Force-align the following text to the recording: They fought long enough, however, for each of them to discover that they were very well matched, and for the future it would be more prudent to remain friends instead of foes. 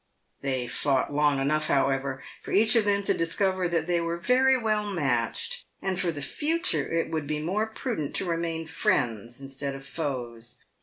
They 0.41 0.65
fought 0.65 1.13
long 1.13 1.37
enough, 1.39 1.67
however, 1.67 2.23
for 2.41 2.51
each 2.51 2.75
of 2.75 2.85
them 2.85 3.03
to 3.03 3.13
discover 3.13 3.67
that 3.69 3.85
they 3.85 4.01
were 4.01 4.17
very 4.17 4.57
well 4.57 4.91
matched, 4.91 5.67
and 5.79 5.99
for 5.99 6.11
the 6.11 6.23
future 6.23 6.91
it 6.91 7.11
would 7.11 7.27
be 7.27 7.37
more 7.37 7.67
prudent 7.67 8.15
to 8.15 8.25
remain 8.25 8.65
friends 8.65 9.39
instead 9.39 9.75
of 9.75 9.85
foes. 9.85 10.65